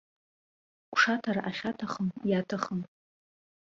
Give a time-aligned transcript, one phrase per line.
[0.95, 2.81] Гәшаҭара ахьаҭахым, иаҭахым.